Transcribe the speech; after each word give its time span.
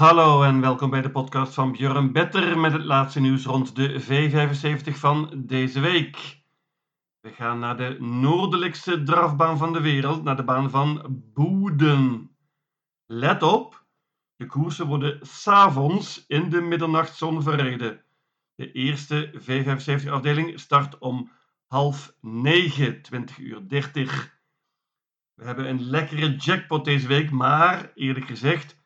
Hallo 0.00 0.42
en 0.42 0.60
welkom 0.60 0.90
bij 0.90 1.02
de 1.02 1.10
podcast 1.10 1.54
van 1.54 1.72
Björn 1.72 2.12
Better 2.12 2.58
met 2.58 2.72
het 2.72 2.84
laatste 2.84 3.20
nieuws 3.20 3.44
rond 3.44 3.76
de 3.76 4.02
V75 4.02 4.98
van 4.98 5.32
deze 5.36 5.80
week. 5.80 6.42
We 7.20 7.32
gaan 7.32 7.58
naar 7.58 7.76
de 7.76 7.96
noordelijkste 7.98 9.02
drafbaan 9.02 9.58
van 9.58 9.72
de 9.72 9.80
wereld, 9.80 10.22
naar 10.22 10.36
de 10.36 10.44
baan 10.44 10.70
van 10.70 11.22
Boeden. 11.34 12.30
Let 13.06 13.42
op, 13.42 13.84
de 14.36 14.46
koersen 14.46 14.86
worden 14.86 15.18
s'avonds 15.22 16.24
in 16.26 16.50
de 16.50 16.60
middernachtzon 16.60 17.42
verreden. 17.42 18.04
De 18.54 18.72
eerste 18.72 19.32
V75-afdeling 19.34 20.60
start 20.60 20.98
om 20.98 21.30
half 21.66 22.14
negen, 22.20 23.02
20 23.02 23.38
uur 23.38 23.68
30. 23.68 24.38
We 25.34 25.44
hebben 25.44 25.68
een 25.68 25.82
lekkere 25.82 26.36
jackpot 26.36 26.84
deze 26.84 27.06
week, 27.06 27.30
maar 27.30 27.92
eerlijk 27.94 28.26
gezegd 28.26 28.79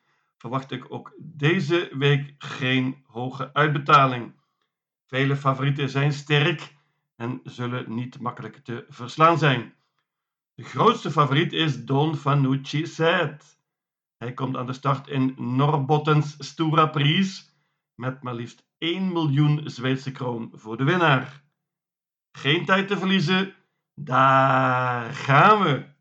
verwacht 0.45 0.71
ik 0.71 0.85
ook 0.91 1.13
deze 1.17 1.89
week 1.97 2.35
geen 2.37 3.03
hoge 3.07 3.53
uitbetaling. 3.53 4.33
Vele 5.05 5.35
favorieten 5.35 5.89
zijn 5.89 6.13
sterk 6.13 6.75
en 7.15 7.39
zullen 7.43 7.95
niet 7.95 8.19
makkelijk 8.19 8.57
te 8.57 8.85
verslaan 8.89 9.37
zijn. 9.37 9.73
De 10.53 10.63
grootste 10.63 11.11
favoriet 11.11 11.53
is 11.53 11.85
Don 11.85 12.15
Fanucci 12.15 12.85
Set. 12.85 13.59
Hij 14.17 14.33
komt 14.33 14.55
aan 14.55 14.65
de 14.65 14.73
start 14.73 15.07
in 15.07 15.33
Norbottens 15.37 16.35
Stura 16.39 16.85
Pries 16.85 17.55
met 17.95 18.23
maar 18.23 18.35
liefst 18.35 18.65
1 18.77 19.11
miljoen 19.11 19.61
Zweedse 19.63 20.11
kroon 20.11 20.51
voor 20.53 20.77
de 20.77 20.83
winnaar. 20.83 21.43
Geen 22.31 22.65
tijd 22.65 22.87
te 22.87 22.97
verliezen, 22.97 23.53
daar 23.93 25.13
gaan 25.13 25.63
we! 25.63 25.94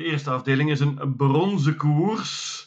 De 0.00 0.06
eerste 0.06 0.30
afdeling 0.30 0.70
is 0.70 0.80
een 0.80 1.16
bronzen 1.16 1.76
koers. 1.76 2.66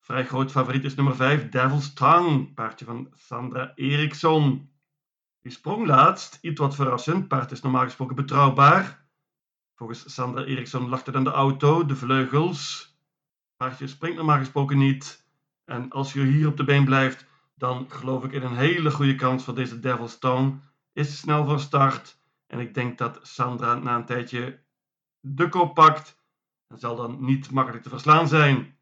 Vrij 0.00 0.26
groot 0.26 0.50
favoriet 0.50 0.84
is 0.84 0.94
nummer 0.94 1.16
5, 1.16 1.48
Devil's 1.48 1.92
Tongue, 1.92 2.52
paardje 2.54 2.84
van 2.84 3.08
Sandra 3.14 3.72
Eriksson. 3.74 4.70
Die 5.40 5.52
sprong 5.52 5.86
laatst, 5.86 6.38
iets 6.40 6.60
wat 6.60 6.74
verrassend, 6.74 7.28
paard 7.28 7.50
is 7.50 7.60
normaal 7.60 7.84
gesproken 7.84 8.16
betrouwbaar. 8.16 9.06
Volgens 9.74 10.14
Sandra 10.14 10.44
Eriksson 10.44 10.88
lag 10.88 11.04
het 11.04 11.14
aan 11.14 11.24
de 11.24 11.30
auto, 11.30 11.84
de 11.84 11.96
vleugels. 11.96 12.94
Paardje 13.56 13.86
springt 13.86 14.16
normaal 14.16 14.38
gesproken 14.38 14.78
niet. 14.78 15.26
En 15.64 15.90
als 15.90 16.12
je 16.12 16.22
hier 16.22 16.48
op 16.48 16.56
de 16.56 16.64
been 16.64 16.84
blijft, 16.84 17.26
dan 17.54 17.86
geloof 17.88 18.24
ik 18.24 18.32
in 18.32 18.42
een 18.42 18.56
hele 18.56 18.90
goede 18.90 19.14
kans 19.14 19.44
voor 19.44 19.54
deze 19.54 19.80
Devil's 19.80 20.18
Tongue. 20.18 20.60
Is 20.92 21.18
snel 21.18 21.44
van 21.44 21.60
start. 21.60 22.18
En 22.46 22.58
ik 22.58 22.74
denk 22.74 22.98
dat 22.98 23.18
Sandra 23.22 23.74
na 23.74 23.96
een 23.96 24.04
tijdje 24.04 24.60
de 25.20 25.48
kop 25.48 25.74
pakt 25.74 26.18
en 26.70 26.78
zal 26.78 26.96
dan 26.96 27.24
niet 27.24 27.50
makkelijk 27.50 27.82
te 27.82 27.88
verslaan 27.88 28.28
zijn. 28.28 28.78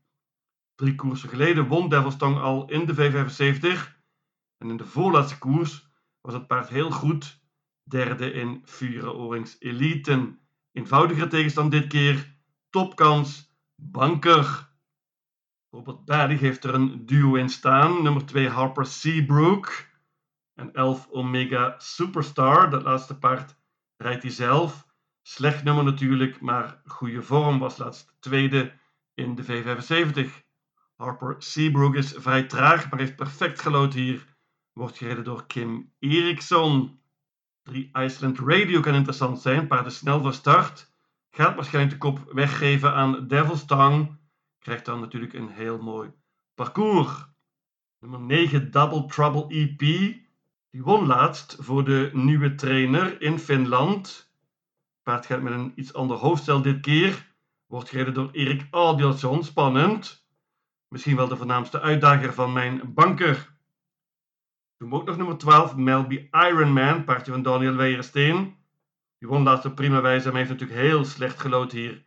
Drie 0.75 0.95
koersen 0.95 1.29
geleden 1.29 1.69
won 1.69 1.89
Devilstong 1.89 2.39
al 2.39 2.71
in 2.71 2.87
de 2.87 2.95
V75 2.95 3.97
en 4.59 4.71
in 4.71 4.77
de 4.77 4.85
voorlaatste 4.85 5.39
koers 5.39 5.87
was 6.21 6.35
het 6.35 6.47
paard 6.47 6.69
heel 6.69 6.91
goed, 6.91 7.41
derde 7.83 8.33
in 8.33 8.63
Vure 8.65 9.13
Orings 9.13 9.57
Eliten. 9.59 10.41
Eenvoudigere 10.73 11.29
tegenstand 11.29 11.71
dit 11.71 11.87
keer, 11.87 12.37
topkans, 12.71 13.55
banker. 13.75 14.73
Robert 15.71 16.05
Baddy 16.05 16.37
heeft 16.37 16.65
er 16.65 16.75
een 16.75 17.07
duo 17.07 17.35
in 17.35 17.49
staan, 17.49 18.03
nummer 18.03 18.27
2 18.27 18.49
Harper 18.49 18.87
Seabrook 18.87 19.87
en 20.55 20.73
11 20.73 21.09
Omega 21.11 21.75
Superstar, 21.79 22.71
dat 22.71 22.83
laatste 22.83 23.19
paard 23.19 23.57
rijdt 23.97 24.23
hij 24.23 24.33
zelf. 24.33 24.88
Slecht 25.31 25.65
nummer 25.65 25.85
natuurlijk, 25.85 26.41
maar 26.41 26.81
goede 26.85 27.23
vorm. 27.23 27.59
Was 27.59 27.77
laatst 27.77 28.17
tweede 28.21 28.73
in 29.15 29.35
de 29.35 29.45
V75. 29.45 30.31
Harper 30.97 31.35
Seabrook 31.39 31.95
is 31.95 32.15
vrij 32.17 32.43
traag, 32.43 32.91
maar 32.91 32.99
heeft 32.99 33.17
perfect 33.17 33.61
gelood 33.61 33.95
hier. 33.95 34.37
Wordt 34.73 34.97
gereden 34.97 35.25
door 35.25 35.47
Kim 35.47 35.93
Eriksson. 35.99 37.01
3 37.63 37.91
Iceland 37.93 38.39
Radio 38.39 38.81
kan 38.81 38.95
interessant 38.95 39.41
zijn. 39.41 39.67
Paard 39.67 39.87
is 39.87 39.97
snel 39.97 40.21
van 40.21 40.33
start. 40.33 40.91
Gaat 41.31 41.55
waarschijnlijk 41.55 41.95
de 41.95 42.09
kop 42.09 42.33
weggeven 42.33 42.95
aan 42.95 43.27
Devil's 43.27 43.65
Tongue. 43.65 44.19
Krijgt 44.59 44.85
dan 44.85 45.01
natuurlijk 45.01 45.33
een 45.33 45.49
heel 45.49 45.79
mooi 45.79 46.11
parcours. 46.55 47.27
Nummer 48.01 48.21
9 48.21 48.71
Double 48.71 49.07
Trouble 49.07 49.47
EP. 49.49 49.79
Die 50.71 50.83
won 50.83 51.07
laatst 51.07 51.57
voor 51.61 51.85
de 51.85 52.11
nieuwe 52.13 52.55
trainer 52.55 53.23
in 53.23 53.39
Finland 53.39 54.28
paard 55.09 55.27
gaat 55.27 55.43
met 55.43 55.53
een 55.53 55.73
iets 55.75 55.95
ander 55.95 56.17
hoofdstel 56.17 56.63
dit 56.63 56.81
keer. 56.81 57.35
Wordt 57.67 57.89
gereden 57.89 58.15
door 58.15 58.31
Erik 58.33 58.67
Adielson. 58.71 59.45
Spannend. 59.45 60.27
Misschien 60.89 61.17
wel 61.17 61.29
de 61.29 61.37
voornaamste 61.37 61.81
uitdager 61.81 62.35
van 62.35 62.53
mijn 62.53 62.95
banker. 62.95 63.57
Toen 64.77 64.93
ook 64.93 65.07
nog 65.07 65.17
nummer 65.17 65.39
12, 65.39 65.77
Melby 65.77 66.29
Ironman, 66.31 67.05
paardje 67.05 67.33
van 67.33 67.43
Daniel 67.43 67.75
Weijersteen. 67.75 68.57
Die 69.19 69.29
won 69.29 69.43
laatst 69.43 69.65
op 69.65 69.75
prima 69.75 70.01
wijze, 70.01 70.29
maar 70.29 70.37
heeft 70.37 70.51
natuurlijk 70.51 70.81
heel 70.81 71.05
slecht 71.05 71.41
gelood 71.41 71.73
hier. 71.73 72.05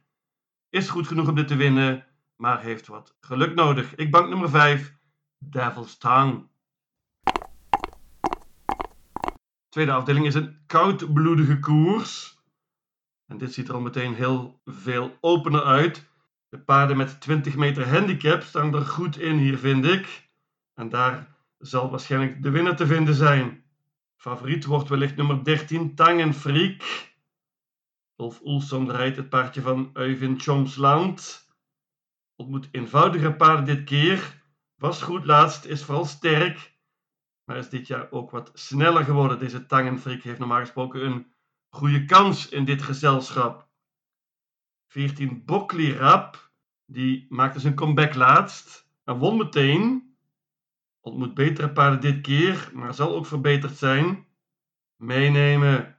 Is 0.70 0.90
goed 0.90 1.08
genoeg 1.08 1.28
om 1.28 1.36
dit 1.36 1.48
te 1.48 1.56
winnen, 1.56 2.06
maar 2.36 2.62
heeft 2.62 2.88
wat 2.88 3.16
geluk 3.20 3.56
nodig. 3.56 3.96
Ik 3.96 4.12
bank 4.12 4.30
nummer 4.30 4.50
5, 4.50 4.96
Devil's 5.38 5.98
Tongue. 5.98 6.50
Tweede 9.70 9.92
afdeling 9.92 10.26
is 10.26 10.36
een 10.36 10.64
koudbloedige 10.66 11.60
koers. 11.60 12.40
En 13.31 13.38
dit 13.38 13.53
ziet 13.53 13.68
er 13.68 13.74
al 13.74 13.81
meteen 13.81 14.14
heel 14.14 14.62
veel 14.66 15.18
opener 15.22 15.64
uit. 15.64 16.09
De 16.50 16.59
paarden 16.59 16.97
met 16.97 17.22
20 17.22 17.56
meter 17.56 17.90
handicap 17.90 18.42
staan 18.42 18.75
er 18.75 18.86
goed 18.86 19.18
in 19.18 19.38
hier, 19.38 19.58
vind 19.58 19.86
ik. 19.86 20.30
En 20.74 20.90
daar 20.90 21.36
zal 21.58 21.90
waarschijnlijk 21.90 22.44
de 22.44 22.50
winnaar 22.50 22.75
te 22.75 22.86
vinden 22.86 23.16
zijn. 23.16 23.64
Favoriet 24.16 24.66
wordt 24.66 24.90
wellicht 24.90 25.16
nummer 25.16 25.44
13, 25.44 25.96
Tangenfreak. 25.96 26.84
Wolf 28.16 28.41
Oelson 28.44 28.91
rijdt 28.91 29.18
het 29.18 29.30
paardje 29.30 29.62
van 29.62 29.90
Euven 29.94 30.40
Chomsland. 30.40 31.47
Ontmoet 32.36 32.70
eenvoudige 32.72 33.34
paarden 33.34 33.66
dit 33.66 33.84
keer. 33.84 34.44
Was 34.75 35.02
goed 35.02 35.25
laatst, 35.25 35.66
is 35.66 35.84
vooral 35.84 36.06
sterk. 36.06 36.74
Maar 37.44 37.58
is 37.58 37.70
dit 37.70 37.88
jaar 37.88 38.12
ook 38.12 38.31
wat 38.31 38.52
sneller 38.53 39.03
geworden. 39.03 39.40
Deze 39.40 39.66
Tangenfreak 39.66 40.22
heeft 40.22 40.40
normaal 40.40 40.59
gesproken 40.59 41.06
een 41.06 41.31
goede 41.72 42.06
kans 42.06 42.50
in 42.50 42.66
dit 42.66 42.82
gezelschap. 42.82 43.68
14 44.88 45.46
Bockley 45.46 45.92
Rap, 45.92 46.52
die 46.86 47.26
maakte 47.30 47.59
zijn 47.59 47.76
comeback 47.76 48.16
laatst 48.16 48.88
en 49.04 49.18
won 49.18 49.38
meteen. 49.38 50.16
Ontmoet 51.00 51.34
betere 51.34 51.72
paarden 51.72 52.02
dit 52.02 52.22
keer, 52.22 52.70
maar 52.74 52.94
zal 52.94 53.16
ook 53.16 53.26
verbeterd 53.26 53.78
zijn. 53.78 54.26
Meenemen. 54.96 55.96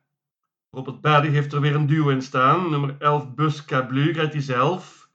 Robert 0.71 1.01
Baddy 1.01 1.29
heeft 1.29 1.53
er 1.53 1.61
weer 1.61 1.75
een 1.75 1.87
duo 1.87 2.09
in 2.09 2.23
staan. 2.23 2.71
Nummer 2.71 2.97
11 2.99 3.35
Bus 3.35 3.65
Cablu 3.65 4.13
rijdt 4.13 4.33
hij 4.33 4.43
zelf. 4.43 5.11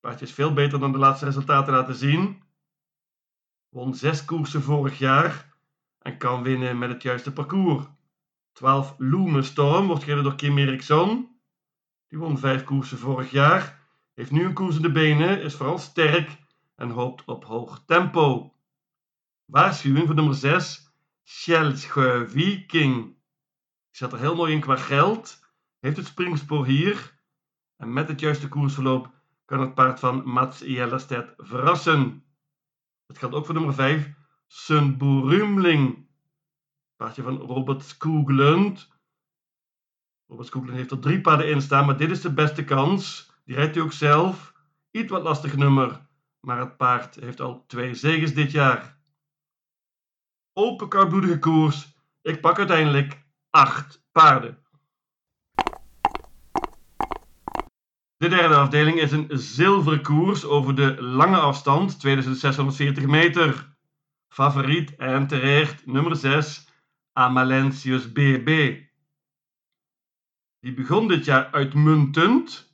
Paardje 0.00 0.24
is 0.24 0.32
veel 0.32 0.52
beter 0.52 0.78
dan 0.78 0.92
de 0.92 0.98
laatste 0.98 1.24
resultaten 1.24 1.72
laten 1.72 1.94
zien. 1.94 2.42
Won 3.68 3.94
zes 3.94 4.24
koersen 4.24 4.62
vorig 4.62 4.98
jaar 4.98 5.52
en 5.98 6.18
kan 6.18 6.42
winnen 6.42 6.78
met 6.78 6.88
het 6.88 7.02
juiste 7.02 7.32
parcours. 7.32 7.84
12 8.54 8.96
Storm 9.40 9.86
wordt 9.86 10.02
gereden 10.02 10.24
door 10.24 10.34
Kim 10.34 10.58
Eriksson. 10.58 11.38
Die 12.08 12.18
won 12.18 12.38
vijf 12.38 12.64
koersen 12.64 12.98
vorig 12.98 13.30
jaar. 13.30 13.82
Heeft 14.14 14.30
nu 14.30 14.44
een 14.44 14.52
koers 14.52 14.76
in 14.76 14.82
de 14.82 14.92
benen, 14.92 15.42
is 15.42 15.54
vooral 15.54 15.78
sterk 15.78 16.30
en 16.76 16.90
hoopt 16.90 17.24
op 17.24 17.44
hoog 17.44 17.82
tempo. 17.86 18.54
Waarschuwing 19.44 20.06
voor 20.06 20.14
nummer 20.14 20.34
6, 20.34 20.92
Sjelsjö 21.24 22.26
Viking. 22.26 23.04
Die 23.04 23.16
zat 23.90 24.12
er 24.12 24.18
heel 24.18 24.34
mooi 24.34 24.52
in 24.52 24.60
qua 24.60 24.76
geld. 24.76 25.38
Heeft 25.80 25.96
het 25.96 26.06
springspoor 26.06 26.66
hier. 26.66 27.18
En 27.76 27.92
met 27.92 28.08
het 28.08 28.20
juiste 28.20 28.48
koersverloop 28.48 29.10
kan 29.44 29.60
het 29.60 29.74
paard 29.74 30.00
van 30.00 30.28
Mats 30.28 30.58
Jellestedt 30.58 31.32
verrassen. 31.36 32.24
Het 33.06 33.18
geldt 33.18 33.34
ook 33.34 33.44
voor 33.44 33.54
nummer 33.54 33.74
5, 33.74 34.10
Sunburumling. 34.46 36.03
Paardje 36.96 37.22
van 37.22 37.36
Robert 37.36 37.84
Skoglund. 37.84 38.88
Robert 40.26 40.48
Skoglund 40.48 40.76
heeft 40.76 40.90
er 40.90 40.98
drie 40.98 41.20
paarden 41.20 41.50
in 41.50 41.62
staan, 41.62 41.86
maar 41.86 41.96
dit 41.96 42.10
is 42.10 42.20
de 42.20 42.32
beste 42.32 42.64
kans. 42.64 43.32
Die 43.44 43.54
rijdt 43.54 43.74
hij 43.74 43.84
ook 43.84 43.92
zelf. 43.92 44.54
Iets 44.90 45.10
wat 45.10 45.22
lastig 45.22 45.56
nummer, 45.56 46.06
maar 46.40 46.58
het 46.58 46.76
paard 46.76 47.14
heeft 47.14 47.40
al 47.40 47.64
twee 47.66 47.94
zegens 47.94 48.32
dit 48.32 48.50
jaar. 48.50 48.98
Open 50.52 50.88
koudbloedige 50.88 51.38
koers. 51.38 51.96
Ik 52.22 52.40
pak 52.40 52.58
uiteindelijk 52.58 53.24
acht 53.50 54.04
paarden. 54.12 54.58
De 58.16 58.28
derde 58.28 58.54
afdeling 58.54 59.00
is 59.00 59.12
een 59.12 59.28
zilveren 59.30 60.02
koers 60.02 60.44
over 60.44 60.74
de 60.74 61.02
lange 61.02 61.38
afstand, 61.38 62.00
2640 62.00 63.06
meter. 63.06 63.76
Favoriet 64.28 64.96
en 64.96 65.26
terecht 65.26 65.86
nummer 65.86 66.16
6, 66.16 66.68
Amalentius 67.16 68.12
BB. 68.12 68.80
Die 70.60 70.74
begon 70.74 71.08
dit 71.08 71.24
jaar 71.24 71.50
uitmuntend, 71.50 72.72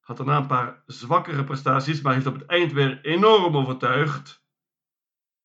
Had 0.00 0.16
daarna 0.16 0.36
een 0.36 0.46
paar 0.46 0.82
zwakkere 0.86 1.44
prestaties, 1.44 2.00
maar 2.00 2.14
heeft 2.14 2.26
op 2.26 2.34
het 2.34 2.46
eind 2.46 2.72
weer 2.72 3.04
enorm 3.04 3.56
overtuigd. 3.56 4.44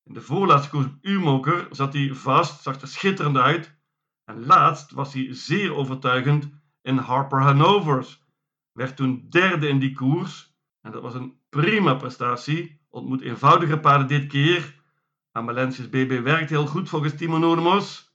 In 0.04 0.14
de 0.14 0.22
voorlaatste 0.22 0.70
koers 0.70 0.86
op 0.86 0.98
U-moker 1.02 1.68
zat 1.72 1.94
hij 1.94 2.14
vast, 2.14 2.62
zag 2.62 2.82
er 2.82 2.88
schitterend 2.88 3.38
uit. 3.38 3.80
En 4.24 4.46
laatst 4.46 4.92
was 4.92 5.14
hij 5.14 5.34
zeer 5.34 5.76
overtuigend 5.76 6.50
in 6.82 6.98
Harper 6.98 7.42
Hanovers. 7.42 8.24
Werd 8.72 8.96
toen 8.96 9.30
derde 9.30 9.68
in 9.68 9.80
die 9.80 9.94
koers. 9.94 10.56
En 10.82 10.92
dat 10.92 11.02
was 11.02 11.14
een 11.14 11.40
prima 11.50 11.94
prestatie. 11.94 12.82
Ontmoet 12.90 13.22
eenvoudige 13.22 13.80
paarden 13.80 14.08
dit 14.08 14.28
keer. 14.28 14.84
Amalentius 15.32 15.90
BB 15.90 16.22
werkt 16.24 16.50
heel 16.50 16.68
goed 16.68 16.90
volgens 16.90 17.16
Timo 17.16 17.38
Nodemos. 17.38 18.11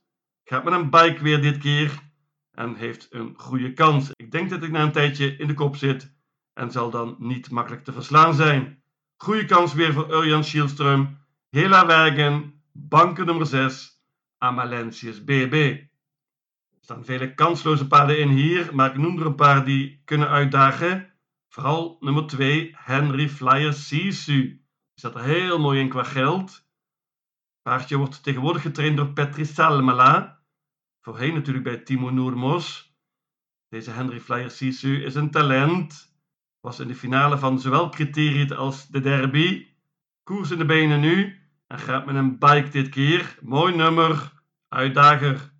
Gaat 0.49 0.63
met 0.63 0.73
een 0.73 0.89
bike 0.89 1.23
weer 1.23 1.41
dit 1.41 1.57
keer. 1.57 1.99
En 2.51 2.75
heeft 2.75 3.07
een 3.09 3.33
goede 3.37 3.73
kans. 3.73 4.11
Ik 4.15 4.31
denk 4.31 4.49
dat 4.49 4.63
ik 4.63 4.71
na 4.71 4.81
een 4.81 4.91
tijdje 4.91 5.37
in 5.37 5.47
de 5.47 5.53
kop 5.53 5.75
zit. 5.75 6.15
En 6.53 6.71
zal 6.71 6.89
dan 6.89 7.15
niet 7.19 7.49
makkelijk 7.49 7.83
te 7.83 7.91
verslaan 7.91 8.33
zijn. 8.33 8.83
Goede 9.17 9.45
kans 9.45 9.73
weer 9.73 9.93
voor 9.93 10.13
Urjan 10.13 10.43
Schielström. 10.43 11.17
Hela 11.49 11.85
Wagen, 11.85 12.61
banken 12.71 13.25
nummer 13.25 13.45
6, 13.45 14.01
Amalentius 14.37 15.23
BB. 15.23 15.53
Er 15.53 16.77
staan 16.81 17.05
vele 17.05 17.33
kansloze 17.33 17.87
paarden 17.87 18.19
in 18.19 18.29
hier, 18.29 18.75
maar 18.75 18.89
ik 18.89 18.97
noem 18.97 19.19
er 19.19 19.25
een 19.25 19.35
paar 19.35 19.65
die 19.65 20.01
kunnen 20.05 20.29
uitdagen. 20.29 21.13
Vooral 21.49 21.97
nummer 21.99 22.27
2, 22.27 22.75
Henry 22.77 23.29
Flyer 23.29 23.73
Sisu. 23.73 24.41
Die 24.41 24.61
staat 24.95 25.15
er 25.15 25.23
heel 25.23 25.59
mooi 25.59 25.79
in 25.79 25.89
qua 25.89 26.03
geld. 26.03 26.65
Paardje 27.61 27.97
wordt 27.97 28.23
tegenwoordig 28.23 28.61
getraind 28.61 28.97
door 28.97 29.13
Petri 29.13 29.45
Salmela. 29.45 30.36
Voorheen 31.07 31.33
natuurlijk 31.33 31.63
bij 31.63 31.77
Timo 31.77 32.09
Noermos. 32.09 32.95
Deze 33.69 33.91
Henry 33.91 34.19
Flyer 34.19 34.51
Sisu 34.51 35.03
is 35.03 35.15
een 35.15 35.31
talent. 35.31 36.15
Was 36.59 36.79
in 36.79 36.87
de 36.87 36.95
finale 36.95 37.37
van 37.37 37.59
zowel 37.59 37.89
criteriet 37.89 38.53
als 38.53 38.87
de 38.87 38.99
derby. 38.99 39.67
Koers 40.23 40.51
in 40.51 40.57
de 40.57 40.65
benen 40.65 40.99
nu. 40.99 41.39
En 41.67 41.79
gaat 41.79 42.05
met 42.05 42.15
een 42.15 42.39
bike 42.39 42.69
dit 42.69 42.89
keer. 42.89 43.37
Mooi 43.41 43.75
nummer. 43.75 44.33
Uitdager. 44.67 45.51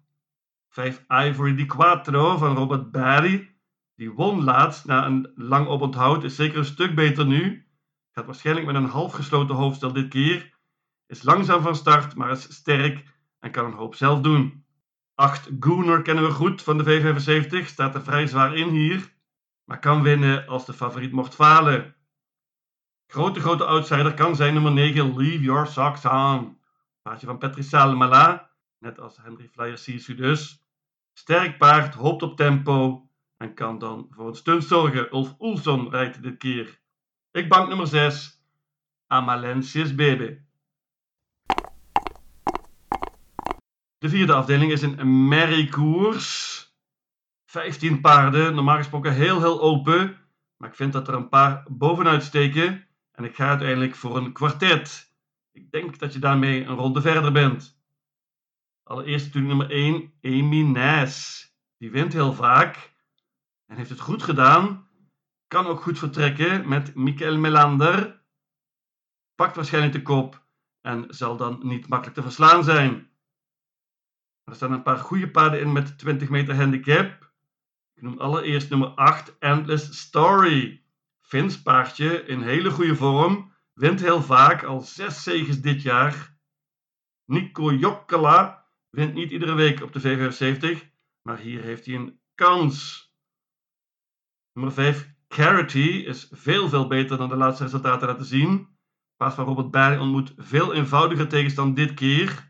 5 0.69 1.05
Ivory 1.07 1.55
di 1.55 1.65
Quattro 1.65 2.37
van 2.37 2.55
Robert 2.55 2.91
Barry. 2.91 3.55
Die 3.95 4.11
won 4.11 4.43
laatst 4.43 4.85
na 4.85 5.05
een 5.05 5.31
lang 5.35 5.67
oponthoud. 5.67 6.23
Is 6.23 6.35
zeker 6.35 6.57
een 6.57 6.65
stuk 6.65 6.95
beter 6.95 7.25
nu. 7.25 7.67
Gaat 8.11 8.25
waarschijnlijk 8.25 8.65
met 8.65 8.75
een 8.75 8.89
half 8.89 9.13
gesloten 9.13 9.55
hoofdstel 9.55 9.93
dit 9.93 10.07
keer. 10.07 10.53
Is 11.05 11.23
langzaam 11.23 11.61
van 11.61 11.75
start, 11.75 12.15
maar 12.15 12.31
is 12.31 12.53
sterk 12.53 13.03
en 13.39 13.51
kan 13.51 13.65
een 13.65 13.77
hoop 13.77 13.95
zelf 13.95 14.21
doen. 14.21 14.65
8 15.17 15.49
Gooner 15.59 16.01
kennen 16.01 16.23
we 16.23 16.31
goed 16.31 16.61
van 16.61 16.77
de 16.77 16.83
V75. 16.83 17.65
Staat 17.65 17.95
er 17.95 18.03
vrij 18.03 18.27
zwaar 18.27 18.55
in 18.55 18.69
hier. 18.69 19.13
Maar 19.63 19.79
kan 19.79 20.01
winnen 20.01 20.47
als 20.47 20.65
de 20.65 20.73
favoriet 20.73 21.11
mocht 21.11 21.35
falen. 21.35 21.95
Grote, 23.07 23.39
grote 23.39 23.65
outsider 23.65 24.13
kan 24.13 24.35
zijn 24.35 24.53
nummer 24.53 24.71
9, 24.71 25.17
Leave 25.17 25.43
Your 25.43 25.67
Socks 25.67 26.05
On. 26.05 26.57
Paardje 27.01 27.25
van 27.25 27.37
Patrice 27.37 27.69
Salmala, 27.69 28.51
net 28.79 28.99
als 28.99 29.17
Henry 29.21 29.49
Flyer 29.51 29.77
Sisu 29.77 30.15
dus. 30.15 30.63
Sterk 31.13 31.57
paard, 31.57 31.93
hoopt 31.93 32.21
op 32.21 32.37
tempo 32.37 33.09
en 33.37 33.53
kan 33.53 33.79
dan 33.79 34.07
voor 34.09 34.27
een 34.27 34.35
stunt 34.35 34.63
zorgen. 34.63 35.13
Ulf 35.13 35.35
Oelson 35.39 35.89
rijdt 35.89 36.23
dit 36.23 36.37
keer. 36.37 36.79
Ik 37.31 37.49
bank 37.49 37.67
nummer 37.67 37.87
6, 37.87 38.41
Amalentius 39.07 39.95
Baby. 39.95 40.37
De 43.97 44.09
vierde 44.09 44.33
afdeling 44.33 44.71
is 44.71 44.81
een 44.81 45.27
merriekoers. 45.27 46.55
15 47.45 48.01
paarden, 48.01 48.55
normaal 48.55 48.77
gesproken 48.77 49.13
heel 49.13 49.39
heel 49.39 49.61
open. 49.61 50.17
Maar 50.57 50.69
ik 50.69 50.75
vind 50.75 50.93
dat 50.93 51.07
er 51.07 51.13
een 51.13 51.29
paar 51.29 51.65
bovenuit 51.69 52.23
steken. 52.23 52.87
En 53.11 53.23
ik 53.23 53.35
ga 53.35 53.47
uiteindelijk 53.47 53.95
voor 53.95 54.17
een 54.17 54.33
kwartet. 54.33 55.13
Ik 55.51 55.71
denk 55.71 55.99
dat 55.99 56.13
je 56.13 56.19
daarmee 56.19 56.63
een 56.63 56.75
ronde 56.75 57.01
verder 57.01 57.31
bent. 57.31 57.81
Allereerst 58.83 59.25
natuurlijk 59.25 59.53
nummer 59.53 59.75
1, 59.75 60.13
Amy 60.21 60.61
Nes. 60.61 61.45
Die 61.77 61.91
wint 61.91 62.13
heel 62.13 62.33
vaak 62.33 62.95
en 63.65 63.77
heeft 63.77 63.89
het 63.89 63.99
goed 63.99 64.23
gedaan. 64.23 64.87
Kan 65.47 65.65
ook 65.65 65.81
goed 65.81 65.99
vertrekken 65.99 66.67
met 66.67 66.95
Michael 66.95 67.37
Melander. 67.37 68.25
Pakt 69.35 69.55
waarschijnlijk 69.55 69.93
de 69.93 70.01
kop 70.01 70.45
en 70.81 71.05
zal 71.07 71.37
dan 71.37 71.59
niet 71.61 71.87
makkelijk 71.87 72.17
te 72.17 72.23
verslaan 72.23 72.63
zijn. 72.63 73.09
Er 74.47 74.55
staan 74.55 74.71
een 74.71 74.83
paar 74.83 74.97
goede 74.97 75.31
paarden 75.31 75.59
in 75.59 75.71
met 75.71 75.97
20 75.97 76.29
meter 76.29 76.55
handicap. 76.55 77.31
Ik 77.93 78.01
noem 78.01 78.19
allereerst 78.19 78.69
nummer 78.69 78.87
8, 78.87 79.37
Endless 79.39 79.99
Story. 79.99 80.83
Vins 81.21 81.61
paardje 81.61 82.23
in 82.25 82.41
hele 82.41 82.71
goede 82.71 82.95
vorm. 82.95 83.51
Wint 83.73 83.99
heel 83.99 84.21
vaak, 84.21 84.63
al 84.63 84.81
zes 84.81 85.23
zegens 85.23 85.61
dit 85.61 85.81
jaar. 85.81 86.37
Nico 87.25 87.73
Jokkela 87.73 88.65
wint 88.89 89.13
niet 89.13 89.31
iedere 89.31 89.53
week 89.53 89.81
op 89.81 89.93
de 89.93 90.01
V75, 90.01 90.87
maar 91.21 91.37
hier 91.37 91.61
heeft 91.61 91.85
hij 91.85 91.95
een 91.95 92.19
kans. 92.35 93.05
Nummer 94.53 94.73
5, 94.73 95.13
Carity, 95.27 96.03
is 96.07 96.27
veel 96.31 96.69
veel 96.69 96.87
beter 96.87 97.17
dan 97.17 97.29
de 97.29 97.35
laatste 97.35 97.63
resultaten 97.63 98.07
laten 98.07 98.25
zien. 98.25 98.67
Paard 99.15 99.33
van 99.33 99.45
Robert 99.45 99.71
Barry 99.71 99.97
ontmoet 99.97 100.33
veel 100.37 100.73
eenvoudiger 100.73 101.27
tegenstand 101.27 101.75
dit 101.75 101.93
keer. 101.93 102.46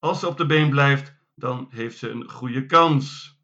Als 0.00 0.20
ze 0.20 0.26
op 0.26 0.36
de 0.36 0.46
been 0.46 0.70
blijft, 0.70 1.14
dan 1.34 1.68
heeft 1.70 1.98
ze 1.98 2.08
een 2.08 2.30
goede 2.30 2.66
kans. 2.66 3.36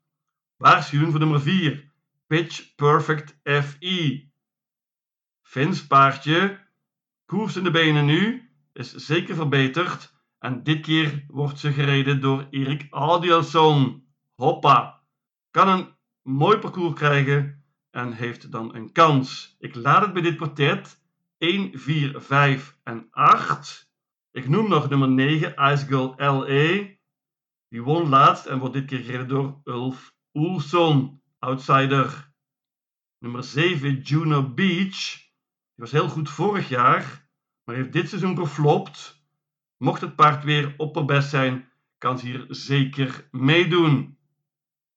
Waarschuwing 0.57 1.11
voor 1.11 1.21
nummer 1.21 1.41
4, 1.41 1.93
Pitch 2.27 2.75
Perfect 2.75 3.39
FE. 3.43 4.29
Vins 5.43 5.87
paardje, 5.87 6.59
koers 7.27 7.57
in 7.57 7.65
de 7.65 7.71
benen 7.71 8.05
nu, 8.05 8.51
is 8.73 8.95
zeker 8.95 9.35
verbeterd. 9.35 10.15
En 10.39 10.63
dit 10.63 10.81
keer 10.81 11.25
wordt 11.29 11.59
ze 11.59 11.73
gereden 11.73 12.21
door 12.21 12.47
Erik 12.51 12.87
Adielson. 12.91 14.07
Hoppa! 14.35 15.03
Kan 15.51 15.69
een 15.69 15.89
mooi 16.23 16.59
parcours 16.59 16.95
krijgen 16.95 17.65
en 17.91 18.13
heeft 18.13 18.53
dan 18.53 18.75
een 18.75 18.93
kans. 18.93 19.57
Ik 19.59 19.75
laat 19.75 20.03
het 20.03 20.13
bij 20.13 20.23
dit 20.23 20.37
portret 20.37 21.01
1, 21.39 21.79
4, 21.79 22.21
5 22.21 22.79
en 22.83 23.07
8. 23.11 23.86
Ik 24.37 24.49
noem 24.49 24.69
nog 24.69 24.89
nummer 24.89 25.09
9, 25.09 25.73
Ice 25.73 25.87
Girl 25.87 26.15
LA. 26.17 26.87
Die 27.69 27.83
won 27.83 28.09
laatst 28.09 28.47
en 28.47 28.59
wordt 28.59 28.75
dit 28.75 28.85
keer 28.85 28.99
gereden 28.99 29.29
door 29.29 29.61
Ulf 29.65 30.15
Oelson, 30.35 31.23
outsider. 31.39 32.33
Nummer 33.19 33.45
7, 33.45 34.01
Juno 34.01 34.55
Beach. 34.55 35.15
Die 35.15 35.85
was 35.85 35.91
heel 35.91 36.09
goed 36.09 36.31
vorig 36.31 36.69
jaar, 36.69 37.29
maar 37.65 37.75
heeft 37.75 37.93
dit 37.93 38.09
seizoen 38.09 38.37
geflopt. 38.37 39.25
Mocht 39.77 40.01
het 40.01 40.17
paard 40.17 40.45
weer 40.45 40.75
opperbest 40.77 41.31
zijn, 41.31 41.69
kan 41.99 42.19
ze 42.19 42.27
hier 42.27 42.47
zeker 42.49 43.29
meedoen. 43.31 44.19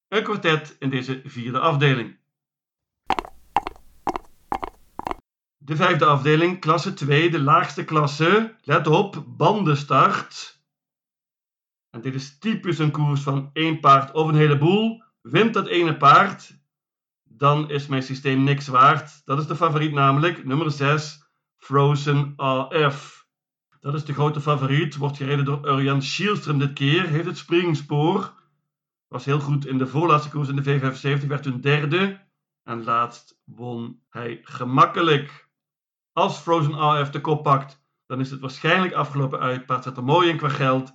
Een 0.07 0.23
kwartet 0.23 0.75
in 0.79 0.89
deze 0.89 1.21
vierde 1.25 1.59
afdeling. 1.59 2.18
De 5.69 5.75
vijfde 5.75 6.05
afdeling, 6.05 6.59
klasse 6.59 6.93
2, 6.93 7.29
de 7.29 7.39
laagste 7.39 7.83
klasse. 7.83 8.55
Let 8.61 8.87
op, 8.87 9.23
bandenstart. 9.27 10.61
En 11.89 12.01
dit 12.01 12.15
is 12.15 12.39
typisch 12.39 12.79
een 12.79 12.91
koers 12.91 13.21
van 13.21 13.49
één 13.53 13.79
paard 13.79 14.11
of 14.11 14.27
een 14.27 14.35
heleboel. 14.35 15.03
Wint 15.21 15.53
dat 15.53 15.67
ene 15.67 15.97
paard, 15.97 16.59
dan 17.23 17.69
is 17.69 17.87
mijn 17.87 18.03
systeem 18.03 18.43
niks 18.43 18.67
waard. 18.67 19.25
Dat 19.25 19.39
is 19.39 19.47
de 19.47 19.55
favoriet 19.55 19.91
namelijk, 19.91 20.45
nummer 20.45 20.71
6, 20.71 21.23
Frozen 21.57 22.33
AF. 22.35 23.27
Dat 23.79 23.93
is 23.93 24.05
de 24.05 24.13
grote 24.13 24.41
favoriet, 24.41 24.95
wordt 24.95 25.17
gereden 25.17 25.45
door 25.45 25.67
Urjan 25.67 26.01
Schielström 26.01 26.57
dit 26.57 26.73
keer, 26.73 27.07
heeft 27.07 27.25
het 27.25 27.37
springspoor. 27.37 28.33
Was 29.07 29.25
heel 29.25 29.39
goed 29.39 29.65
in 29.65 29.77
de 29.77 29.87
voorlaatste 29.87 30.29
koers 30.29 30.49
in 30.49 30.55
de 30.55 30.79
V75, 30.79 31.27
werd 31.27 31.43
toen 31.43 31.61
derde. 31.61 32.27
En 32.63 32.83
laatst 32.83 33.39
won 33.43 34.01
hij 34.09 34.39
gemakkelijk. 34.43 35.48
Als 36.19 36.37
Frozen 36.37 36.73
AF 36.73 37.09
de 37.09 37.21
kop 37.21 37.43
pakt, 37.43 37.83
dan 38.05 38.19
is 38.19 38.31
het 38.31 38.39
waarschijnlijk 38.39 38.93
afgelopen 38.93 39.39
uit. 39.39 40.01
Mooi 40.01 40.29
in 40.29 40.37
qua 40.37 40.49
geld. 40.49 40.93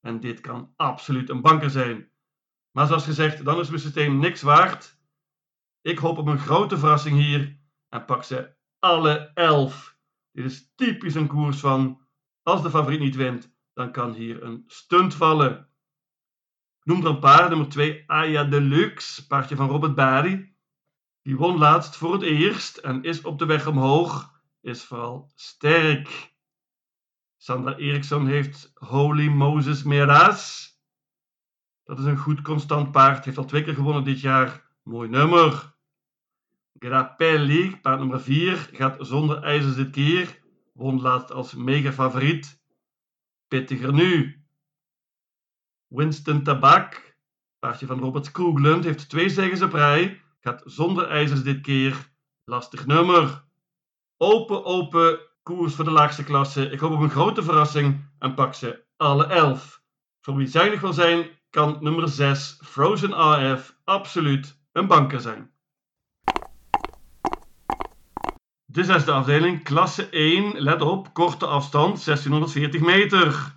En 0.00 0.20
dit 0.20 0.40
kan 0.40 0.72
absoluut 0.76 1.30
een 1.30 1.40
banker 1.40 1.70
zijn. 1.70 2.08
Maar 2.70 2.86
zoals 2.86 3.04
gezegd, 3.04 3.44
dan 3.44 3.60
is 3.60 3.68
mijn 3.68 3.80
systeem 3.80 4.18
niks 4.18 4.42
waard. 4.42 4.98
Ik 5.82 5.98
hoop 5.98 6.18
op 6.18 6.26
een 6.26 6.38
grote 6.38 6.78
verrassing 6.78 7.18
hier 7.18 7.58
en 7.88 8.04
pak 8.04 8.24
ze 8.24 8.54
alle 8.78 9.30
elf. 9.34 9.98
Dit 10.32 10.44
is 10.44 10.72
typisch 10.74 11.14
een 11.14 11.26
koers 11.26 11.60
van 11.60 12.00
als 12.42 12.62
de 12.62 12.70
favoriet 12.70 13.00
niet 13.00 13.16
wint, 13.16 13.54
dan 13.74 13.92
kan 13.92 14.12
hier 14.12 14.42
een 14.42 14.64
stunt 14.66 15.14
vallen. 15.14 15.68
Noem 16.82 17.00
er 17.00 17.06
een 17.06 17.18
paar. 17.18 17.48
Nummer 17.48 17.68
2, 17.68 18.04
Aya 18.06 18.44
Deluxe, 18.44 19.26
paardje 19.26 19.56
van 19.56 19.68
Robert 19.68 19.94
Barry. 19.94 20.54
Die 21.22 21.36
won 21.36 21.58
laatst 21.58 21.96
voor 21.96 22.12
het 22.12 22.22
eerst 22.22 22.76
en 22.76 23.02
is 23.02 23.22
op 23.22 23.38
de 23.38 23.46
weg 23.46 23.66
omhoog. 23.66 24.34
Is 24.66 24.84
vooral 24.84 25.30
sterk. 25.34 26.34
Sandra 27.36 27.76
Eriksson 27.76 28.26
heeft 28.26 28.70
Holy 28.74 29.28
Moses 29.28 29.82
Meras. 29.82 30.70
Dat 31.84 31.98
is 31.98 32.04
een 32.04 32.16
goed 32.16 32.42
constant 32.42 32.90
paard. 32.90 33.24
Heeft 33.24 33.38
al 33.38 33.44
twee 33.44 33.62
keer 33.62 33.74
gewonnen 33.74 34.04
dit 34.04 34.20
jaar. 34.20 34.76
Mooi 34.82 35.08
nummer. 35.08 35.76
Grappelli, 36.78 37.80
paard 37.80 37.98
nummer 37.98 38.20
4, 38.20 38.56
gaat 38.72 38.96
zonder 39.06 39.42
ijzers 39.42 39.74
dit 39.74 39.90
keer. 39.90 40.42
Won 40.72 41.00
laatst 41.00 41.30
als 41.30 41.54
mega 41.54 41.92
favoriet. 41.92 42.62
Pittiger 43.48 43.92
nu. 43.92 44.44
Winston 45.86 46.42
Tabak, 46.42 47.18
paardje 47.58 47.86
van 47.86 47.98
Robert 47.98 48.26
Skoglund, 48.26 48.84
heeft 48.84 49.08
twee 49.08 49.28
zegens 49.28 49.62
op 49.62 49.72
rij. 49.72 50.22
Gaat 50.40 50.62
zonder 50.64 51.08
ijzers 51.08 51.42
dit 51.42 51.60
keer. 51.60 52.12
Lastig 52.44 52.86
nummer. 52.86 53.45
Open, 54.18 54.64
open 54.64 55.18
koers 55.42 55.74
voor 55.74 55.84
de 55.84 55.90
laagste 55.90 56.24
klasse. 56.24 56.70
Ik 56.70 56.80
hoop 56.80 56.92
op 56.92 57.00
een 57.00 57.10
grote 57.10 57.42
verrassing 57.42 58.04
en 58.18 58.34
pak 58.34 58.54
ze 58.54 58.84
alle 58.96 59.24
elf. 59.24 59.82
Voor 60.20 60.36
wie 60.36 60.46
zuinig 60.46 60.80
wil 60.80 60.92
zijn, 60.92 61.28
kan 61.50 61.76
nummer 61.80 62.08
6 62.08 62.58
Frozen 62.64 63.12
AF 63.12 63.76
absoluut 63.84 64.60
een 64.72 64.86
banker 64.86 65.20
zijn. 65.20 65.50
De 68.64 68.84
zesde 68.84 69.12
afdeling, 69.12 69.62
klasse 69.64 70.08
1, 70.08 70.60
let 70.60 70.82
op, 70.82 71.14
korte 71.14 71.46
afstand, 71.46 72.04
1640 72.04 72.80
meter. 72.80 73.54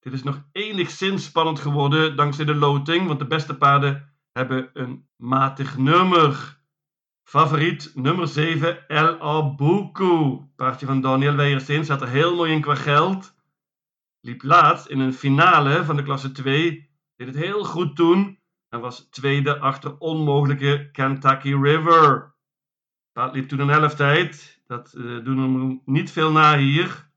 Dit 0.00 0.12
is 0.12 0.22
nog 0.22 0.42
enigszins 0.52 1.24
spannend 1.24 1.58
geworden 1.58 2.16
dankzij 2.16 2.44
de 2.44 2.54
loting, 2.54 3.06
want 3.06 3.18
de 3.18 3.26
beste 3.26 3.56
paarden 3.56 4.12
hebben 4.32 4.70
een 4.72 5.08
matig 5.16 5.78
nummer. 5.78 6.59
Favoriet 7.30 7.92
nummer 7.94 8.28
7, 8.28 8.88
El 8.88 9.20
Abuku. 9.20 10.38
Paardje 10.56 10.86
van 10.86 11.00
Daniel 11.00 11.36
Weijersteen 11.36 11.84
staat 11.84 12.02
er 12.02 12.08
heel 12.08 12.34
mooi 12.34 12.52
in 12.52 12.60
qua 12.60 12.74
geld. 12.74 13.34
Liep 14.20 14.42
laatst 14.42 14.86
in 14.86 14.98
een 14.98 15.12
finale 15.12 15.84
van 15.84 15.96
de 15.96 16.02
klasse 16.02 16.32
2. 16.32 16.90
Deed 17.16 17.26
het 17.26 17.36
heel 17.36 17.64
goed 17.64 17.96
toen 17.96 18.38
en 18.68 18.80
was 18.80 19.08
tweede 19.10 19.58
achter 19.58 19.98
onmogelijke 19.98 20.88
Kentucky 20.92 21.54
River. 21.54 22.34
Paard 23.12 23.34
liep 23.34 23.48
toen 23.48 23.60
een 23.60 23.68
helfttijd. 23.68 24.62
Dat 24.66 24.94
uh, 24.96 25.24
doen 25.24 25.38
hem 25.38 25.82
niet 25.84 26.10
veel 26.10 26.32
na 26.32 26.58
hier. 26.58 27.10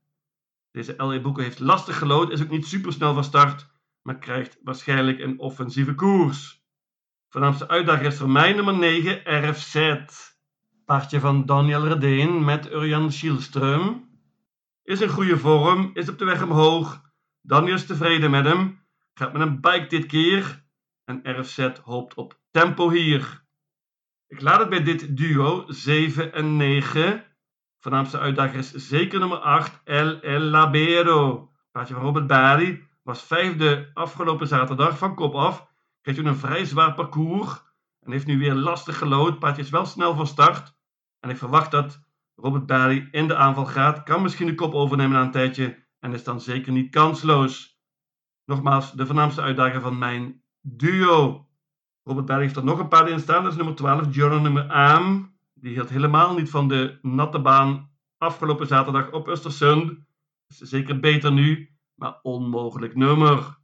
Deze 0.70 0.94
L.A. 0.96 1.20
Boeken 1.20 1.42
heeft 1.42 1.60
lastig 1.60 1.98
gelood, 1.98 2.30
is 2.30 2.42
ook 2.42 2.50
niet 2.50 2.66
super 2.66 2.92
snel 2.92 3.14
van 3.14 3.24
start, 3.24 3.66
maar 4.02 4.18
krijgt 4.18 4.58
waarschijnlijk 4.62 5.18
een 5.18 5.38
offensieve 5.38 5.94
koers. 5.94 6.63
Voornaamste 7.34 7.68
uitdager 7.68 8.06
is 8.06 8.20
mij 8.20 8.52
nummer 8.52 8.74
9, 8.74 9.20
RFZ. 9.24 9.96
Paardje 10.84 11.20
van 11.20 11.46
Daniel 11.46 11.86
Redeen 11.86 12.44
met 12.44 12.72
Urjan 12.72 13.12
Schielström. 13.12 14.08
Is 14.82 15.00
in 15.00 15.08
goede 15.08 15.38
vorm, 15.38 15.90
is 15.94 16.08
op 16.08 16.18
de 16.18 16.24
weg 16.24 16.42
omhoog. 16.42 17.02
Daniel 17.42 17.74
is 17.74 17.86
tevreden 17.86 18.30
met 18.30 18.44
hem. 18.44 18.80
Gaat 19.14 19.32
met 19.32 19.42
een 19.42 19.60
bike 19.60 19.86
dit 19.88 20.06
keer. 20.06 20.64
En 21.04 21.20
RFZ 21.22 21.68
hoopt 21.82 22.14
op 22.14 22.38
tempo 22.50 22.90
hier. 22.90 23.44
Ik 24.28 24.40
laat 24.40 24.60
het 24.60 24.68
bij 24.68 24.82
dit 24.82 25.16
duo 25.16 25.64
7 25.68 26.32
en 26.32 26.56
9. 26.56 27.24
Voornaamste 27.80 28.18
uitdager 28.18 28.58
is 28.58 28.72
zeker 28.72 29.18
nummer 29.18 29.38
8, 29.38 29.80
El 29.84 30.20
El 30.20 30.40
Labero. 30.40 31.50
Paardje 31.72 31.94
van 31.94 32.02
Robert 32.02 32.26
Bari 32.26 32.86
was 33.02 33.22
vijfde 33.22 33.90
afgelopen 33.94 34.46
zaterdag 34.46 34.98
van 34.98 35.14
kop 35.14 35.34
af. 35.34 35.72
Kreeg 36.04 36.16
toen 36.16 36.26
een 36.26 36.36
vrij 36.36 36.64
zwaar 36.64 36.94
parcours 36.94 37.62
en 38.00 38.12
heeft 38.12 38.26
nu 38.26 38.38
weer 38.38 38.54
lastig 38.54 38.98
gelood. 38.98 39.38
Paardje 39.38 39.62
is 39.62 39.70
wel 39.70 39.86
snel 39.86 40.14
van 40.14 40.26
start. 40.26 40.76
En 41.20 41.30
ik 41.30 41.36
verwacht 41.36 41.70
dat 41.70 42.00
Robert 42.34 42.66
Bari 42.66 43.08
in 43.10 43.28
de 43.28 43.36
aanval 43.36 43.66
gaat. 43.66 44.02
Kan 44.02 44.22
misschien 44.22 44.46
de 44.46 44.54
kop 44.54 44.74
overnemen 44.74 45.12
na 45.12 45.22
een 45.22 45.30
tijdje 45.30 45.86
en 45.98 46.12
is 46.12 46.24
dan 46.24 46.40
zeker 46.40 46.72
niet 46.72 46.90
kansloos. 46.90 47.80
Nogmaals, 48.44 48.92
de 48.92 49.06
voornaamste 49.06 49.40
uitdager 49.40 49.80
van 49.80 49.98
mijn 49.98 50.42
duo. 50.60 51.48
Robert 52.02 52.26
Berg 52.26 52.40
heeft 52.40 52.56
er 52.56 52.64
nog 52.64 52.78
een 52.78 52.88
paar 52.88 53.08
in 53.08 53.20
staan. 53.20 53.42
Dat 53.42 53.52
is 53.52 53.58
nummer 53.58 53.74
12, 53.74 54.16
Nummer 54.16 54.70
Aam. 54.70 55.36
Die 55.54 55.72
hield 55.72 55.88
helemaal 55.88 56.34
niet 56.34 56.50
van 56.50 56.68
de 56.68 56.98
natte 57.02 57.40
baan 57.40 57.90
afgelopen 58.18 58.66
zaterdag 58.66 59.10
op 59.10 59.28
Östersund. 59.28 60.06
Is 60.48 60.58
zeker 60.58 61.00
beter 61.00 61.32
nu, 61.32 61.76
maar 61.94 62.18
onmogelijk 62.22 62.94
nummer. 62.94 63.62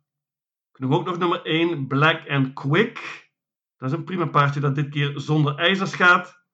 Noem 0.80 0.94
ook 0.94 1.04
nog 1.04 1.18
nummer 1.18 1.42
1, 1.42 1.86
Black 1.86 2.28
and 2.28 2.52
Quick. 2.52 3.30
Dat 3.76 3.90
is 3.90 3.96
een 3.96 4.04
prima 4.04 4.26
paardje 4.26 4.60
dat 4.60 4.74
dit 4.74 4.88
keer 4.88 5.20
zonder 5.20 5.56
ijzers 5.56 5.94
gaat. 5.94 6.44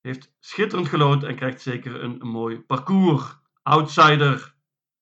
Heeft 0.00 0.34
schitterend 0.40 0.88
gelood 0.88 1.22
en 1.22 1.36
krijgt 1.36 1.60
zeker 1.60 2.02
een 2.02 2.18
mooi 2.18 2.60
parcours. 2.60 3.38
Outsider. 3.62 4.54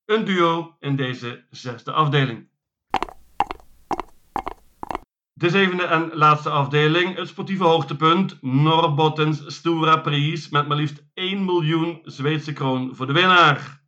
Een 0.05 0.25
duo 0.25 0.77
in 0.79 0.97
deze 0.97 1.47
zesde 1.51 1.93
afdeling. 1.93 2.49
De 5.33 5.51
zevende 5.51 5.85
en 5.85 6.15
laatste 6.15 6.51
afdeling, 6.51 7.17
het 7.17 7.29
sportieve 7.29 7.65
hoogtepunt, 7.65 8.43
Norrbottens 8.43 9.57
Stora 9.57 9.97
Prijs 9.97 10.49
met 10.49 10.69
maar 10.69 10.77
liefst 10.77 11.05
1 11.15 11.45
miljoen 11.45 12.01
Zweedse 12.05 12.53
kroon 12.53 12.97
voor 12.97 13.07
de 13.07 13.13
winnaar. 13.13 13.85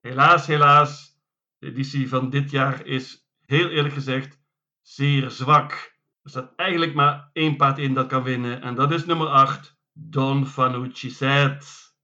Helaas, 0.00 0.46
helaas, 0.46 1.20
de 1.58 1.66
editie 1.66 2.08
van 2.08 2.30
dit 2.30 2.50
jaar 2.50 2.86
is 2.86 3.25
heel 3.46 3.68
eerlijk 3.68 3.94
gezegd 3.94 4.38
zeer 4.82 5.30
zwak. 5.30 5.94
Er 6.22 6.30
staat 6.30 6.52
eigenlijk 6.56 6.94
maar 6.94 7.30
één 7.32 7.56
paard 7.56 7.78
in 7.78 7.94
dat 7.94 8.06
kan 8.06 8.22
winnen 8.22 8.62
en 8.62 8.74
dat 8.74 8.92
is 8.92 9.06
nummer 9.06 9.26
8, 9.26 9.78
Don 9.92 10.46
Fanucci 10.46 11.10
Set. 11.10 11.94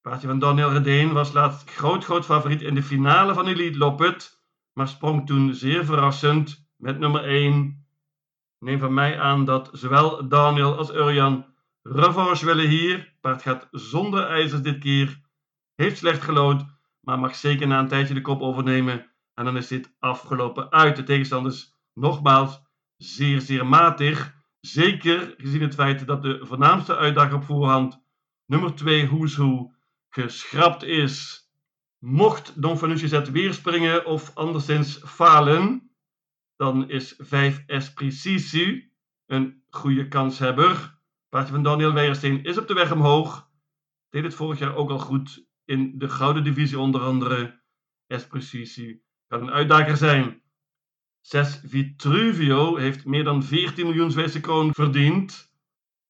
Paardje 0.00 0.26
van 0.26 0.38
Daniel 0.38 0.72
Redeen 0.72 1.12
was 1.12 1.32
laatst 1.32 1.70
groot 1.70 2.04
groot 2.04 2.24
favoriet 2.24 2.62
in 2.62 2.74
de 2.74 2.82
finale 2.82 3.34
van 3.34 3.46
Elite 3.46 3.78
Loppet, 3.78 4.42
maar 4.72 4.88
sprong 4.88 5.26
toen 5.26 5.54
zeer 5.54 5.84
verrassend 5.84 6.68
met 6.76 6.98
nummer 6.98 7.24
1. 7.24 7.86
Neem 8.58 8.78
van 8.78 8.94
mij 8.94 9.20
aan 9.20 9.44
dat 9.44 9.70
zowel 9.72 10.28
Daniel 10.28 10.76
als 10.76 10.94
Urjan 10.94 11.46
revanche 11.82 12.44
willen 12.44 12.68
hier. 12.68 13.16
Paard 13.20 13.42
gaat 13.42 13.68
zonder 13.70 14.26
ijzers 14.26 14.62
dit 14.62 14.78
keer. 14.78 15.20
Heeft 15.74 15.98
slecht 15.98 16.22
gelood, 16.22 16.64
maar 17.00 17.18
mag 17.18 17.34
zeker 17.34 17.66
na 17.66 17.78
een 17.78 17.88
tijdje 17.88 18.14
de 18.14 18.20
kop 18.20 18.40
overnemen. 18.40 19.09
En 19.40 19.46
dan 19.46 19.56
is 19.56 19.68
dit 19.68 19.94
afgelopen 19.98 20.70
uit. 20.70 20.96
De 20.96 21.02
tegenstanders 21.02 21.74
nogmaals 21.94 22.62
zeer, 22.96 23.40
zeer 23.40 23.66
matig. 23.66 24.34
Zeker 24.60 25.34
gezien 25.36 25.60
het 25.60 25.74
feit 25.74 26.06
dat 26.06 26.22
de 26.22 26.40
voornaamste 26.42 26.96
uitdager 26.96 27.34
op 27.34 27.44
voorhand, 27.44 28.02
nummer 28.46 28.74
2 28.74 29.06
Who's 29.06 29.36
Who, 29.36 29.74
geschrapt 30.08 30.82
is. 30.82 31.44
Mocht 31.98 32.62
Don 32.62 32.78
Fanucci 32.78 33.08
zet 33.08 33.30
weer 33.30 33.54
springen 33.54 34.06
of 34.06 34.34
anderszins 34.34 35.00
falen, 35.04 35.90
dan 36.56 36.90
is 36.90 37.14
5 37.18 37.62
Espricisu 37.66 38.92
een 39.26 39.62
goede 39.68 40.08
kanshebber. 40.08 40.98
Paardje 41.28 41.52
van 41.52 41.62
Daniel 41.62 41.92
Weijersteen 41.92 42.44
is 42.44 42.58
op 42.58 42.68
de 42.68 42.74
weg 42.74 42.92
omhoog. 42.92 43.50
Deed 44.10 44.22
het 44.22 44.34
vorig 44.34 44.58
jaar 44.58 44.74
ook 44.74 44.90
al 44.90 44.98
goed 44.98 45.46
in 45.64 45.98
de 45.98 46.08
gouden 46.08 46.44
divisie 46.44 46.78
onder 46.78 47.00
andere. 47.00 47.62
Espricisu 48.06 49.02
kan 49.30 49.42
een 49.42 49.50
uitdager 49.50 49.96
zijn. 49.96 50.42
6 51.20 51.60
Vitruvio 51.64 52.76
heeft 52.76 53.04
meer 53.04 53.24
dan 53.24 53.42
14 53.42 53.86
miljoen 53.86 54.10
Zweedse 54.10 54.40
kroon 54.40 54.74
verdiend. 54.74 55.52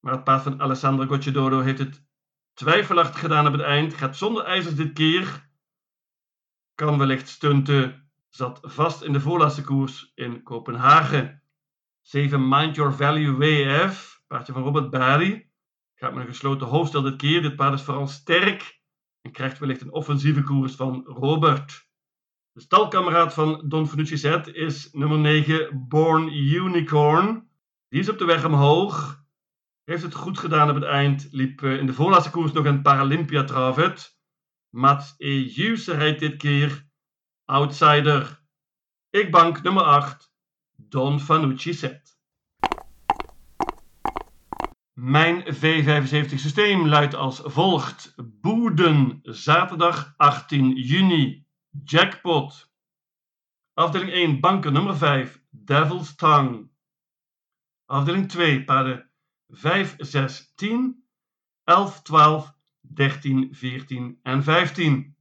Maar 0.00 0.12
het 0.12 0.24
paard 0.24 0.42
van 0.42 0.60
Alessandro 0.60 1.06
Gocciadoro 1.06 1.60
heeft 1.60 1.78
het 1.78 2.04
twijfelachtig 2.52 3.20
gedaan 3.20 3.46
op 3.46 3.52
het 3.52 3.62
eind. 3.62 3.94
Gaat 3.94 4.16
zonder 4.16 4.44
ijzers 4.44 4.74
dit 4.74 4.92
keer. 4.92 5.48
Kan 6.74 6.98
wellicht 6.98 7.28
stunten 7.28 8.10
zat 8.28 8.58
vast 8.62 9.02
in 9.02 9.12
de 9.12 9.20
voorlaatste 9.20 9.62
koers 9.62 10.12
in 10.14 10.42
Kopenhagen. 10.42 11.42
7 12.00 12.48
Mind 12.48 12.76
Your 12.76 12.92
Value 12.92 13.36
WF, 13.36 14.22
paardje 14.26 14.52
van 14.52 14.62
Robert 14.62 14.90
Barry. 14.90 15.50
Gaat 15.94 16.14
met 16.14 16.22
een 16.22 16.28
gesloten 16.28 16.66
hoofdstel 16.66 17.02
dit 17.02 17.16
keer. 17.16 17.42
Dit 17.42 17.56
paard 17.56 17.74
is 17.74 17.82
vooral 17.82 18.06
sterk 18.06 18.80
en 19.20 19.32
krijgt 19.32 19.58
wellicht 19.58 19.80
een 19.80 19.92
offensieve 19.92 20.42
koers 20.42 20.74
van 20.74 21.04
Robert. 21.04 21.89
De 22.52 22.60
stalkameraad 22.60 23.34
van 23.34 23.64
Don 23.68 23.88
Fanucci 23.88 24.16
Z 24.16 24.24
is 24.52 24.92
nummer 24.92 25.18
9 25.18 25.86
Born 25.88 26.28
Unicorn. 26.34 27.48
Die 27.88 28.00
is 28.00 28.08
op 28.08 28.18
de 28.18 28.24
weg 28.24 28.44
omhoog. 28.44 29.24
Heeft 29.84 30.02
het 30.02 30.14
goed 30.14 30.38
gedaan 30.38 30.68
op 30.68 30.74
het 30.74 30.84
eind. 30.84 31.28
Liep 31.30 31.62
eh, 31.62 31.76
in 31.76 31.86
de 31.86 31.92
voorlaatste 31.92 32.30
koers 32.30 32.52
nog 32.52 32.64
een 32.64 32.82
Paralympia 32.82 33.44
Travet. 33.44 34.18
Mats 34.68 35.14
Ejus 35.18 35.86
rijdt 35.86 36.20
dit 36.20 36.36
keer 36.36 36.88
Outsider. 37.44 38.42
Ik 39.10 39.30
bank 39.30 39.62
nummer 39.62 39.82
8. 39.82 40.32
Don 40.76 41.20
Fanucci 41.20 41.74
set. 41.74 42.18
Mijn 44.92 45.44
V75 45.54 46.34
systeem 46.34 46.86
luidt 46.86 47.14
als 47.14 47.40
volgt. 47.44 48.14
Boeden, 48.40 49.20
zaterdag 49.22 50.14
18 50.16 50.76
juni. 50.76 51.48
Jackpot. 51.84 52.70
Afdeling 53.74 54.12
1, 54.12 54.40
banken 54.40 54.72
nummer 54.72 54.94
5. 54.94 55.40
Devil's 55.50 56.16
Tongue. 56.16 56.70
Afdeling 57.86 58.28
2, 58.28 58.64
paarden 58.64 59.10
5, 59.48 59.96
6, 59.98 60.52
10, 60.56 61.04
11, 61.64 62.02
12, 62.02 62.54
13, 62.94 63.54
14 63.54 64.18
en 64.22 64.42
15. 64.42 65.16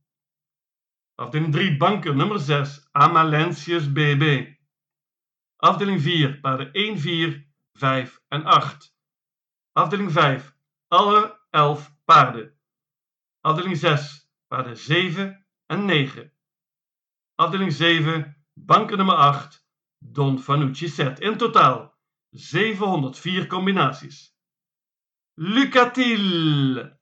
Afdeling 1.15 1.53
3, 1.53 1.77
banken 1.77 2.17
nummer 2.17 2.39
6, 2.39 2.89
Amalentius 2.91 3.91
BB. 3.91 4.47
Afdeling 5.57 6.01
4, 6.01 6.39
paarden 6.39 6.73
1, 6.73 6.99
4, 6.99 7.45
5 7.73 8.19
en 8.27 8.45
8. 8.45 8.93
Afdeling 9.73 10.11
5. 10.11 10.55
Alle 10.87 11.39
11 11.51 11.89
paarden. 12.05 12.53
Afdeling 13.41 13.77
6. 13.77 14.29
Paarden 14.47 14.77
7 14.77 15.45
en 15.65 15.85
9. 15.85 16.33
Afdeling 17.39 17.72
7. 17.72 18.36
Banken 18.53 18.98
nummer 18.98 19.15
8. 19.15 19.63
Don 20.00 20.38
Fanucci 20.38 20.89
set. 20.89 21.22
In 21.22 21.38
totaal 21.38 21.93
704 22.36 23.48
combinaties. 23.48 24.34
Lucatil. 25.38 26.98